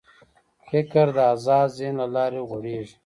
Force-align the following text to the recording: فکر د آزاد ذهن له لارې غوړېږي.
فکر 0.69 1.05
د 1.15 1.17
آزاد 1.33 1.67
ذهن 1.77 1.95
له 2.01 2.07
لارې 2.15 2.39
غوړېږي. 2.49 2.95